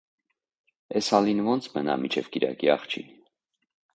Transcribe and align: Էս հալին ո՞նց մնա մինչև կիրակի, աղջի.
Էս 1.01 1.09
հալին 1.17 1.41
ո՞նց 1.55 1.69
մնա 1.75 1.99
մինչև 2.05 2.31
կիրակի, 2.37 2.71
աղջի. 2.79 3.07